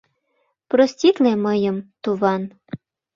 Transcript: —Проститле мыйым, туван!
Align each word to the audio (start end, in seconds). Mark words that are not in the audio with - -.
—Проститле 0.69 1.31
мыйым, 1.45 1.77
туван! 2.03 2.41